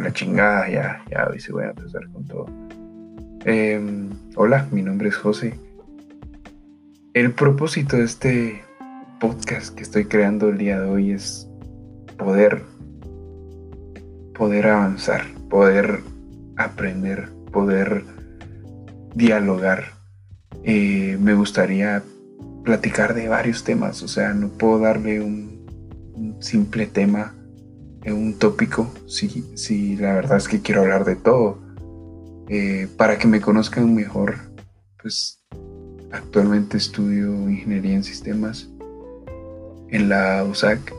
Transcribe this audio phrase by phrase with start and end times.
[0.00, 2.46] la chingada, ya, hoy sí voy a empezar con todo.
[3.44, 5.54] Em, hola, mi nombre es José.
[7.14, 8.62] El propósito de este
[9.20, 11.48] podcast que estoy creando el día de hoy es
[12.16, 12.62] poder,
[14.34, 16.00] poder avanzar, poder
[16.56, 18.04] aprender, poder
[19.14, 19.84] dialogar.
[20.64, 22.02] Eh, me gustaría
[22.64, 27.34] platicar de varios temas, o sea, no puedo darle un simple tema
[28.12, 31.58] un tópico, si, si la verdad es que quiero hablar de todo.
[32.48, 34.36] Eh, para que me conozcan mejor,
[35.02, 35.44] pues
[36.12, 38.68] actualmente estudio ingeniería en sistemas
[39.90, 40.94] en la USAC.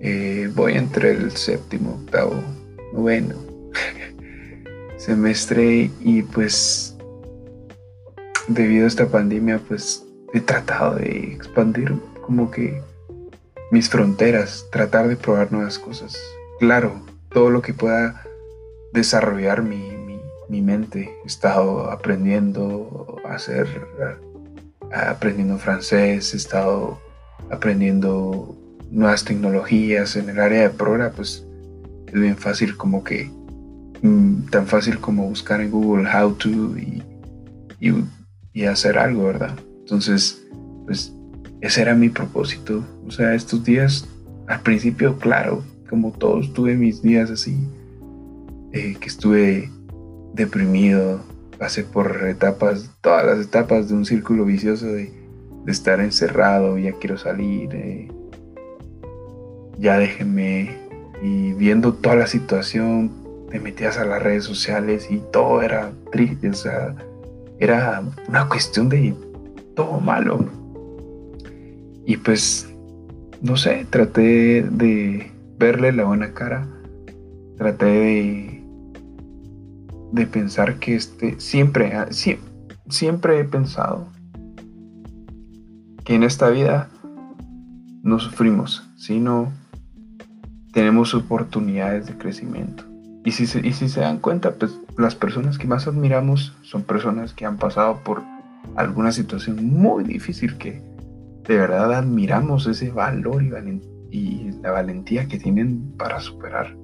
[0.00, 2.34] Eh, voy entre el séptimo, octavo,
[2.92, 3.36] noveno
[4.96, 6.96] semestre y pues
[8.48, 12.82] debido a esta pandemia pues he tratado de expandir como que
[13.70, 16.16] mis fronteras, tratar de probar nuevas cosas.
[16.58, 18.24] Claro, todo lo que pueda
[18.92, 19.98] desarrollar mi,
[20.48, 21.16] mente.
[21.22, 23.68] He estado aprendiendo a hacer,
[24.92, 26.98] aprendiendo francés, he estado
[27.50, 28.56] aprendiendo
[28.90, 31.46] nuevas tecnologías en el área de programa, pues
[32.08, 33.30] es bien fácil como que,
[34.02, 37.02] mm, tan fácil como buscar en Google how to y,
[38.52, 39.56] y hacer algo, ¿verdad?
[39.82, 40.42] Entonces,
[40.84, 41.14] pues
[41.60, 42.84] ese era mi propósito.
[43.06, 44.08] O sea, estos días,
[44.46, 47.56] al principio, claro, como todos, tuve mis días así,
[48.72, 49.70] eh, que estuve
[50.34, 51.20] deprimido,
[51.58, 55.18] pasé por etapas, todas las etapas de un círculo vicioso de,
[55.66, 58.08] estar encerrado, ya quiero salir, eh,
[59.78, 60.78] ya déjenme,
[61.22, 63.12] y viendo toda la situación,
[63.50, 66.96] te metías a las redes sociales y todo era triste, o sea,
[67.60, 69.14] era una cuestión de
[69.76, 70.59] todo malo
[72.10, 72.68] y pues,
[73.40, 75.30] no sé, traté de
[75.60, 76.66] verle la buena cara,
[77.56, 78.64] traté de,
[80.10, 82.08] de pensar que este, siempre, ah,
[82.88, 84.08] siempre he pensado
[86.04, 86.88] que en esta vida
[88.02, 89.52] no sufrimos, sino
[90.72, 92.82] tenemos oportunidades de crecimiento.
[93.24, 97.34] Y si, y si se dan cuenta, pues las personas que más admiramos son personas
[97.34, 98.24] que han pasado por
[98.74, 100.89] alguna situación muy difícil que
[101.50, 106.76] de verdad admiramos ese valor y, la valentía que tienen para superar.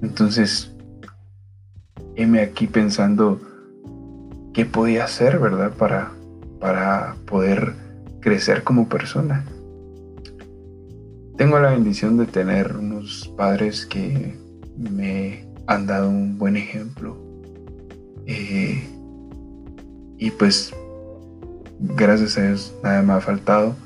[0.00, 0.76] Entonces,
[2.14, 3.40] heme aquí pensando
[4.54, 5.72] qué podía hacer, ¿verdad?
[5.72, 6.12] Para,
[6.60, 7.74] para poder
[8.20, 9.44] crecer como persona.
[11.36, 14.38] Tengo la bendición de tener unos padres que
[14.76, 17.16] me han dado un buen ejemplo.
[18.24, 18.88] Eh,
[20.16, 20.72] y pues
[21.78, 23.76] gracias a Dios nada me ha faltado.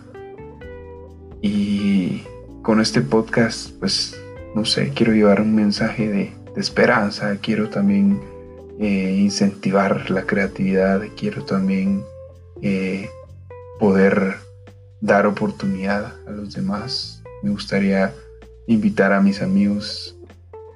[1.41, 2.23] Y
[2.63, 4.17] con este podcast, pues,
[4.55, 8.21] no sé, quiero llevar un mensaje de, esperanza, quiero también
[8.79, 12.05] eh, incentivar la creatividad, quiero también
[12.61, 13.09] eh,
[13.81, 14.37] poder
[15.01, 17.23] dar oportunidad a los demás.
[17.43, 18.13] Me gustaría
[18.67, 20.15] invitar a mis amigos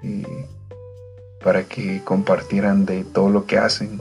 [0.03, 0.47] eh,
[1.45, 4.01] para que compartieran de todo lo que hacen.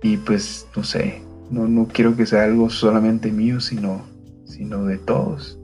[0.00, 4.02] Y pues, no sé, no, quiero que sea algo solamente mío, sino,
[4.44, 5.58] sino de todos.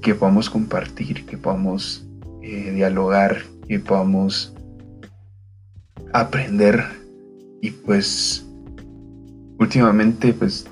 [0.00, 2.06] Que podamos compartir, que podamos
[2.42, 4.54] eh, dialogar, que podamos
[6.12, 6.82] aprender.
[7.60, 8.46] Y pues
[9.58, 10.66] últimamente pues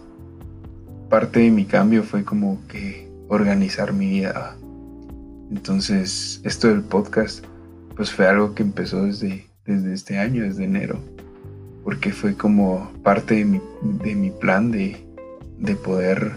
[1.11, 4.57] parte de mi cambio fue como que organizar mi vida.
[5.51, 7.45] Entonces esto del podcast
[7.95, 11.16] pues fue algo que empezó desde, desde este año, desde enero
[11.87, 15.07] porque fue como parte de mi, plan de,
[15.85, 16.33] poder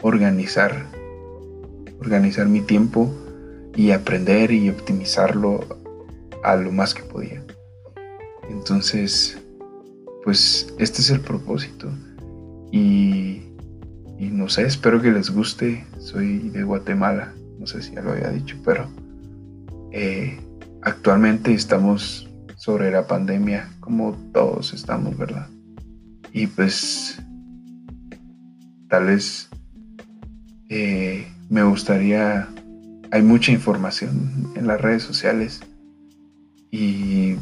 [0.00, 0.86] organizar,
[2.00, 3.14] organizar mi tiempo
[3.76, 5.60] y aprender y optimizarlo
[6.42, 7.44] a lo más que podía.
[8.48, 9.38] Entonces,
[10.24, 11.90] pues este es el propósito.
[12.72, 13.42] Y,
[14.18, 15.84] no sé, espero que les guste.
[15.98, 18.88] Soy de Guatemala, no sé si ya lo había dicho, pero
[19.92, 20.40] eh,
[20.80, 22.26] actualmente estamos
[22.64, 25.46] sobre la pandemia, como todos estamos, ¿verdad?
[26.32, 27.18] Y pues
[28.88, 29.50] tal vez
[30.70, 32.48] eh, me gustaría,
[33.10, 35.60] hay mucha información en las redes sociales
[36.70, 37.36] y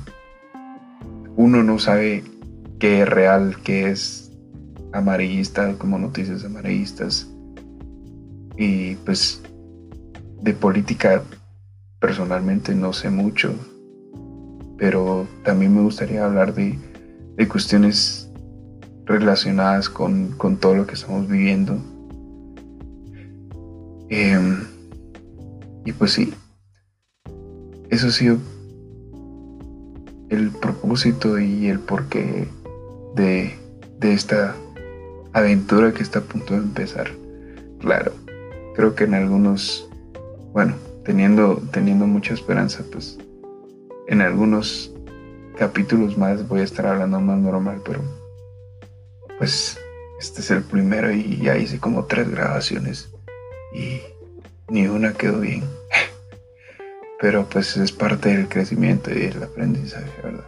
[1.36, 2.24] uno no sabe
[2.80, 4.32] qué es real, qué es
[4.92, 7.30] amarillista, como noticias amarillistas.
[8.56, 9.40] Y pues
[10.40, 11.22] de política
[12.00, 13.54] personalmente no sé mucho,
[14.82, 16.76] pero también me gustaría hablar de,
[17.48, 18.28] cuestiones
[19.04, 21.78] relacionadas con, todo lo que estamos viviendo.
[24.08, 24.64] Em,
[25.84, 26.34] y pues sí,
[27.90, 28.38] eso ha sido
[30.30, 32.48] el propósito y el porqué
[33.14, 33.54] de,
[34.00, 34.56] de esta
[35.32, 37.08] aventura que está a punto de empezar.
[37.78, 38.14] Claro,
[38.74, 39.88] creo que en algunos,
[40.52, 40.74] bueno,
[41.04, 43.20] teniendo, teniendo mucha esperanza, pues
[44.06, 44.92] en algunos
[45.56, 48.00] capítulos más voy a estar hablando más normal, pero
[49.38, 49.78] pues
[50.20, 53.10] este es el primero y ya hice como tres grabaciones
[53.74, 54.00] y
[54.68, 55.64] ni una quedó bien.
[57.20, 60.44] pero pues es parte del crecimiento y el aprendizaje, ¿verdad?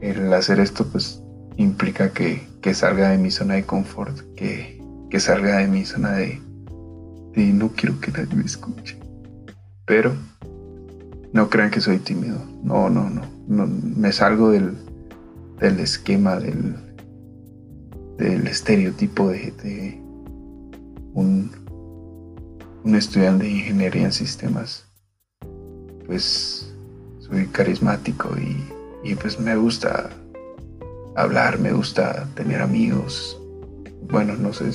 [0.00, 1.22] El hacer esto pues
[1.56, 4.78] implica que, salga de mi zona de confort, que,
[5.08, 6.38] que salga de mi zona de,
[7.34, 8.98] de no quiero que nadie me escuche.
[9.86, 10.14] Pero
[11.32, 12.38] no crean que soy tímido.
[12.62, 13.66] No, no, no.
[13.66, 14.76] me salgo del,
[15.60, 16.74] del esquema, del,
[18.16, 20.00] del estereotipo de,
[21.14, 21.50] un,
[22.84, 24.86] un estudiante de ingeniería en sistemas.
[26.06, 26.72] Pues
[27.20, 28.64] soy carismático y,
[29.04, 30.10] y pues me gusta
[31.16, 33.38] hablar, me gusta tener amigos.
[34.10, 34.70] Bueno, no sé,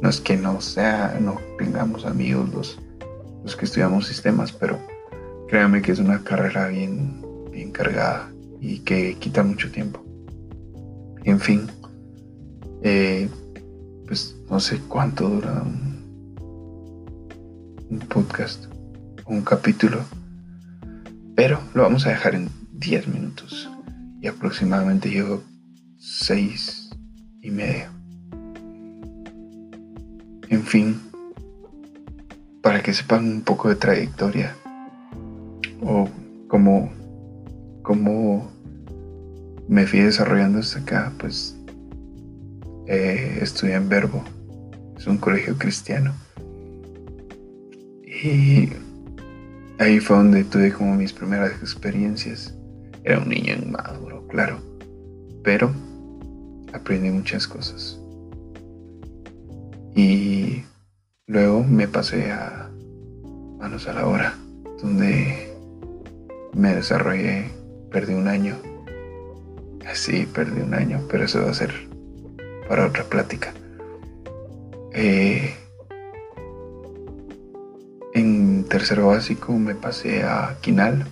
[0.00, 2.78] no es que no sea, no tengamos amigos los,
[3.42, 4.78] los que estudiamos sistemas, pero
[5.48, 8.30] créanme que es una carrera bien, bien cargada
[8.60, 10.04] y que quita mucho tiempo.
[11.24, 11.66] En fin,
[12.82, 13.28] eh,
[14.06, 15.98] pues no sé cuánto dura un,
[17.90, 18.66] un podcast
[19.28, 20.04] un capítulo,
[21.36, 23.68] pero lo vamos a dejar en 10 minutos
[24.22, 25.42] y aproximadamente llevo
[25.98, 26.90] 6
[27.42, 27.88] y medio.
[30.48, 30.98] En fin,
[32.62, 34.56] para que sepan un poco de trayectoria
[35.88, 36.06] o
[36.48, 36.92] cómo,
[37.82, 38.50] cómo
[39.68, 41.56] me fui desarrollando hasta acá, pues
[42.86, 44.22] eh, estudié en Verbo,
[44.96, 46.14] es un colegio cristiano.
[48.04, 48.68] Y
[49.78, 52.54] ahí fue donde tuve como mis primeras experiencias.
[53.04, 54.60] Era un niño inmaduro, claro,
[55.42, 55.72] pero
[56.72, 57.98] aprendí muchas cosas.
[59.94, 60.62] Y
[61.26, 62.70] luego me pasé a
[63.58, 64.34] Manos a la Hora,
[64.82, 65.37] donde
[66.58, 67.50] me desarrollé,
[67.90, 68.56] perdí un año.
[69.94, 71.72] Sí, perdí un año, pero eso va a ser
[72.68, 73.54] para otra plática.
[74.92, 75.54] Eh,
[78.12, 81.06] en tercero básico me pasé a Quinal.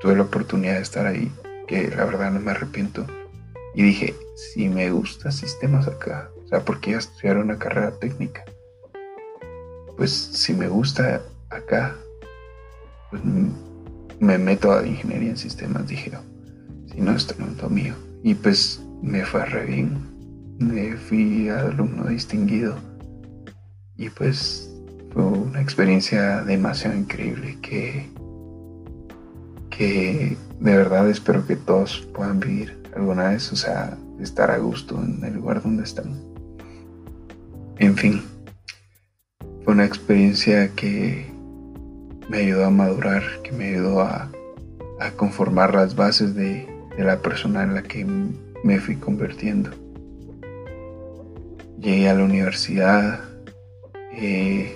[0.00, 1.30] Tuve la oportunidad de estar ahí,
[1.66, 3.04] que la verdad no me arrepiento.
[3.74, 7.98] Y dije, si me gusta sistemas acá, o sea, porque iba a estudiar una carrera
[7.98, 8.44] técnica.
[9.96, 11.96] Pues si me gusta acá,
[13.10, 13.22] pues
[14.22, 16.12] me meto a ingeniería en sistemas, dije,
[16.92, 17.94] si no, esto no es lo mío.
[18.22, 20.12] Y pues me fue re bien
[20.62, 22.76] me fui alumno distinguido
[23.96, 24.70] y pues
[25.12, 28.08] fue una experiencia demasiado increíble que,
[29.70, 35.02] que de verdad espero que todos puedan vivir alguna vez, o sea, estar a gusto
[35.02, 36.20] en el lugar donde están.
[37.78, 38.22] En fin,
[39.64, 41.31] fue una experiencia que
[42.32, 44.28] me ayudó a madurar, que me ayudó a,
[45.16, 48.06] conformar las bases de, de la persona en la que
[48.62, 49.70] me fui convirtiendo
[51.82, 53.20] llegué a la universidad.
[54.12, 54.72] Eh,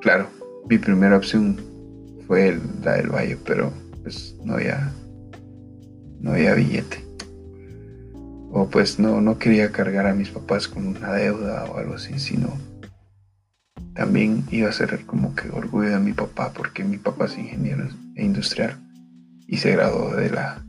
[0.00, 0.28] claro,
[0.68, 1.58] mi primera opción
[2.26, 3.72] fue la del Valle, pero
[4.02, 4.92] pues no había,
[6.20, 7.04] no había billete.
[8.50, 12.18] O pues no, no quería cargar a mis papás con una deuda o algo así,
[12.18, 12.48] sino
[13.98, 17.88] también iba a ser como que orgullo de mi papá, porque mi papá es ingeniero
[18.14, 18.78] e industrial
[19.48, 20.62] y se graduó de la,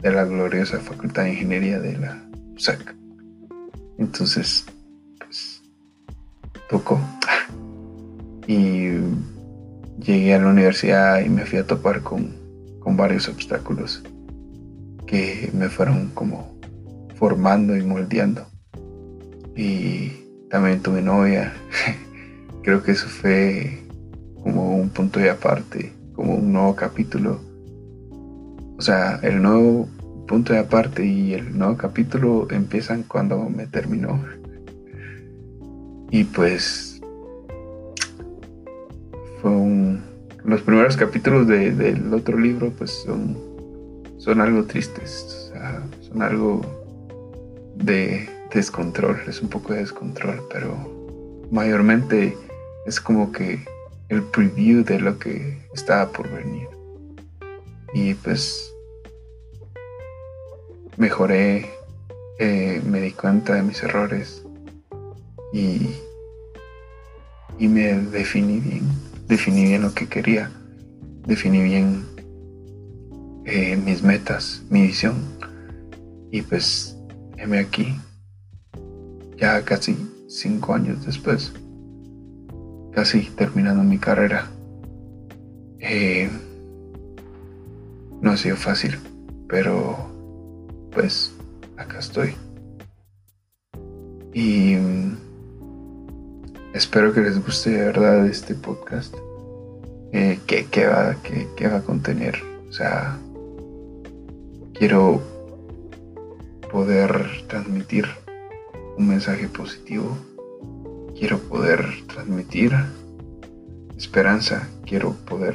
[0.00, 2.22] de la gloriosa Facultad de Ingeniería de la
[2.54, 2.94] USAC.
[3.98, 4.66] Entonces,
[6.68, 7.00] tocó.
[8.46, 9.00] Y
[9.98, 12.36] llegué a la universidad y me fui a topar con,
[12.78, 14.04] con varios obstáculos
[15.08, 16.56] que me fueron como
[17.16, 18.46] formando y moldeando.
[19.56, 20.12] Y
[20.50, 21.52] también tuve novia.
[22.62, 23.78] Creo que eso fue
[24.42, 27.40] como un punto de aparte, como un nuevo capítulo.
[28.76, 29.88] O sea, el nuevo
[30.26, 34.22] punto de aparte y el nuevo capítulo empiezan cuando me terminó.
[36.10, 37.00] Y pues
[39.40, 40.02] fue un,
[40.44, 43.36] los primeros capítulos del otro libro pues son,
[44.18, 45.52] son algo tristes,
[46.00, 46.60] son algo
[47.76, 52.36] de descontrol, es un poco de descontrol, pero mayormente
[52.86, 53.64] es como que
[54.08, 56.68] el preview de lo que estaba por venir.
[57.94, 58.72] Y pues
[60.96, 61.70] mejoré,
[62.38, 64.44] eh, me di cuenta de mis errores,
[65.52, 65.96] y,
[67.58, 68.82] y me definí bien,
[69.26, 70.50] definí bien lo que quería,
[71.26, 72.04] definí bien
[73.44, 75.16] eh, mis metas, mi visión.
[76.30, 76.96] Y pues,
[77.36, 77.96] heme aquí,
[79.36, 79.96] ya casi
[80.28, 81.52] cinco años después,
[82.92, 84.48] casi terminando mi carrera.
[85.78, 86.30] Eh,
[88.20, 88.98] no ha sido fácil,
[89.48, 89.96] pero
[90.92, 91.32] pues
[91.76, 92.34] acá estoy.
[94.32, 95.16] Y mm,
[96.74, 99.14] espero que les guste de verdad este podcast.
[100.12, 100.38] Eh,
[100.86, 102.36] va, que, va a contener.
[102.68, 103.18] O sea,
[104.74, 105.22] quiero
[106.70, 108.06] poder transmitir
[108.96, 110.16] un mensaje positivo.
[111.20, 112.72] Quiero poder transmitir
[113.96, 114.68] esperanza.
[114.84, 115.54] Quiero poder,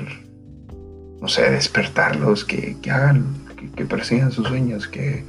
[1.19, 3.25] no sé, despertarlos, que, hagan,
[3.75, 5.25] que, persigan sus sueños, que,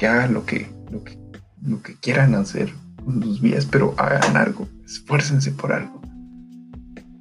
[0.00, 1.18] hagan lo que, lo que
[1.64, 2.72] lo que quieran hacer
[3.04, 6.00] con sus vidas, pero hagan algo, esfuércense por algo.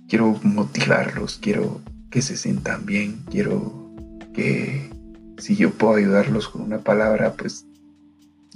[0.07, 1.81] Quiero motivarlos, quiero
[2.11, 3.91] que se sientan bien, quiero
[4.33, 4.89] que
[5.37, 7.65] si yo puedo ayudarlos con una palabra, pues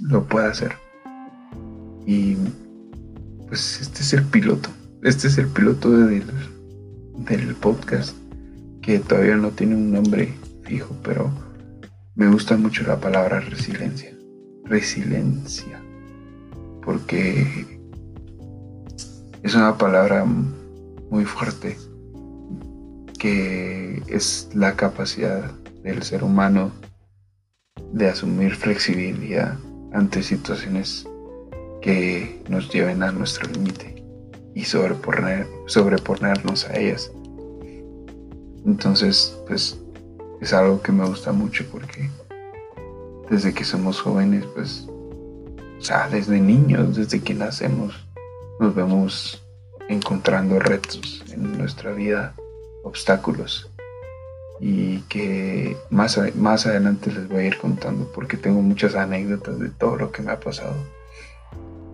[0.00, 0.72] lo pueda hacer.
[2.06, 2.36] Y
[3.48, 4.70] pues este es el piloto,
[5.02, 6.24] este es el piloto del,
[7.18, 8.16] del podcast,
[8.82, 11.30] que todavía no tiene un nombre fijo, pero
[12.14, 14.18] me gusta mucho la palabra resiliencia
[14.68, 15.80] resiliencia,
[16.84, 17.80] porque
[19.42, 21.76] es una palabra muy fuerte
[23.18, 25.50] que es la capacidad
[25.82, 26.70] del ser humano
[27.92, 29.58] de asumir flexibilidad
[29.92, 31.08] ante situaciones
[31.80, 34.02] que nos lleven a nuestro límite
[34.54, 37.12] y sobreponer, sobreponernos a ellas.
[38.66, 39.78] Entonces, pues
[40.40, 42.10] es algo que me gusta mucho porque
[43.30, 47.94] desde que somos jóvenes, pues, o sea, desde niños, desde que nacemos,
[48.58, 49.46] nos vemos
[49.88, 52.34] encontrando retos en nuestra vida,
[52.84, 53.70] obstáculos.
[54.60, 59.68] Y que más, más adelante les voy a ir contando porque tengo muchas anécdotas de
[59.68, 60.74] todo lo que me ha pasado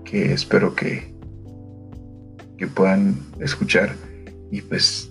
[0.05, 1.15] que espero que,
[2.57, 3.95] que puedan escuchar
[4.51, 5.11] y pues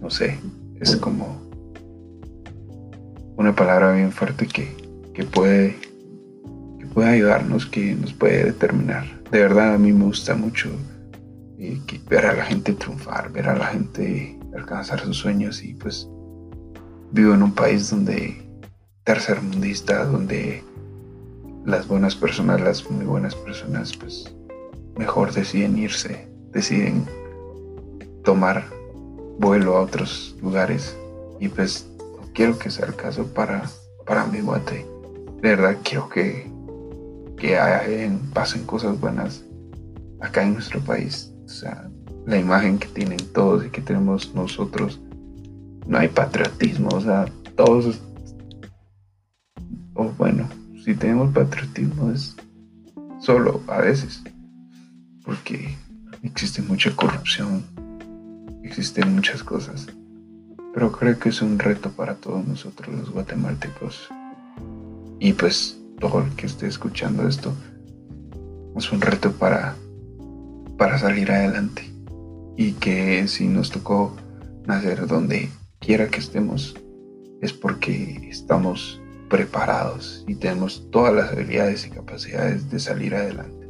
[0.00, 0.38] no sé,
[0.80, 1.40] es como
[3.36, 4.68] una palabra bien fuerte que,
[5.14, 5.76] que puede,
[6.78, 9.04] que puede ayudarnos, que nos puede determinar.
[9.30, 10.70] De verdad a mí me gusta mucho
[11.58, 16.08] eh, ver a la gente triunfar, ver a la gente alcanzar sus sueños y pues
[17.12, 18.36] vivo en un país donde
[19.04, 20.62] tercermundista, donde
[21.68, 24.34] las buenas personas, las muy buenas personas, pues
[24.96, 27.04] mejor deciden irse, deciden
[28.24, 28.64] tomar
[29.38, 30.96] vuelo a otros lugares.
[31.38, 31.86] Y pues
[32.32, 33.64] quiero que sea el caso para,
[34.06, 34.86] para mi guate.
[35.42, 36.50] De verdad quiero que,
[37.36, 39.44] que pasen cosas buenas
[40.20, 41.30] acá en nuestro país.
[41.44, 41.90] O sea,
[42.24, 45.02] la imagen que tienen todos y que tenemos nosotros,
[45.86, 48.00] no hay patriotismo, o sea, todos,
[49.94, 50.47] o bueno,
[50.88, 52.34] si tenemos patriotismo es
[53.20, 54.22] solo a veces,
[55.22, 55.76] porque
[56.22, 57.62] existe mucha corrupción,
[58.62, 59.86] existen muchas cosas,
[60.72, 64.08] pero creo que es un reto para todos nosotros los guatemaltecos
[65.20, 67.52] y pues todo el que esté escuchando esto
[68.74, 69.76] es un reto para,
[70.78, 71.82] para salir adelante.
[72.56, 74.16] Y que si nos tocó
[74.66, 76.74] nacer donde quiera que estemos,
[77.42, 83.68] es porque estamos preparados y tenemos todas las habilidades y capacidades de salir adelante.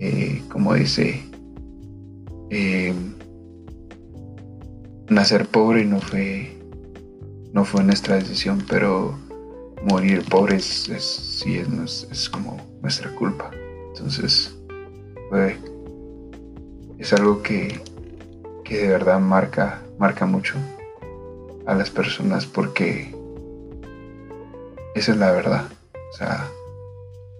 [0.00, 1.24] Eh, como dice,
[2.50, 2.94] eh,
[5.08, 6.56] nacer pobre no fue,
[7.52, 9.18] no fue nuestra decisión, pero
[9.82, 13.50] morir pobres es, sí es, es, como nuestra culpa.
[13.88, 14.54] Entonces,
[16.98, 17.80] es algo que,
[18.64, 20.54] que de verdad marca, marca mucho
[21.66, 23.17] a las personas porque
[24.94, 25.68] esa es la verdad.
[26.12, 26.48] O sea,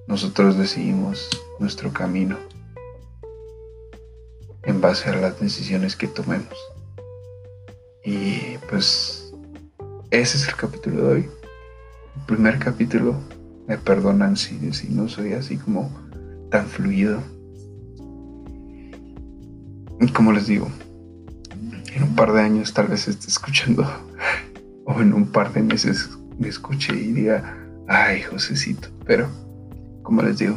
[0.07, 1.28] nosotros decidimos
[1.59, 2.37] nuestro camino
[4.64, 6.55] en base a las decisiones que tomemos.
[8.05, 9.33] Y pues
[10.11, 11.31] ese es el capítulo de hoy
[12.28, 13.17] primer capítulo.
[13.67, 15.90] Me perdonan si, si no soy así como
[16.50, 17.23] tan fluido.
[20.00, 20.69] Y como les digo,
[21.95, 23.85] en un par de años tal vez esté escuchando,
[24.85, 27.57] o en un par de meses me escuche y diga,
[27.88, 28.88] ay, Josecito.
[29.04, 29.28] Pero,
[30.02, 30.57] como les digo,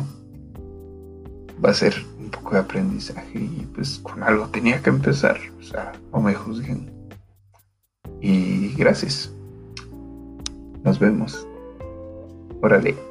[1.63, 5.37] va a ser un poco de aprendizaje y pues con algo tenía que empezar.
[5.59, 6.91] O sea, no me juzguen.
[8.21, 9.31] Y gracias.
[10.83, 11.47] Nos vemos.
[12.61, 13.10] Órale.